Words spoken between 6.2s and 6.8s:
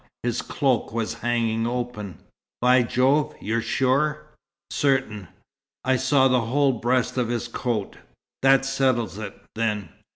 the whole